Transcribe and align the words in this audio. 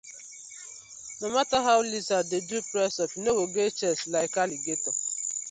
No 1.21 1.29
matter 1.35 1.59
how 1.67 1.79
lizard 1.91 2.25
dey 2.31 2.39
do 2.49 2.57
press 2.71 2.93
up 3.03 3.11
e 3.15 3.19
no 3.23 3.31
go 3.37 3.45
get 3.55 3.71
chest 3.79 4.03
like 4.13 4.35
alligator: 4.43 4.93